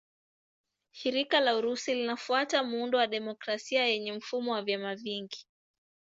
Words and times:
Shirikisho 0.91 1.43
la 1.43 1.55
Urusi 1.57 1.93
linafuata 1.93 2.63
muundo 2.63 2.97
wa 2.97 3.07
demokrasia 3.07 3.87
yenye 3.87 4.13
mfumo 4.13 4.51
wa 4.53 4.61
vyama 4.61 4.95
vingi. 4.95 5.45